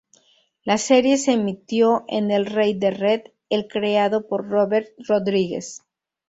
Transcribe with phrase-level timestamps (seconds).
[0.63, 5.83] La serie se emitió en el Rey de red El creado por Robert Rodríguez.